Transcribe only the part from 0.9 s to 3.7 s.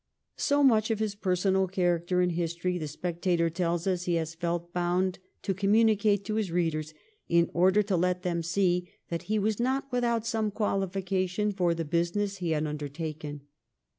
his personal character and history, * The Spectator'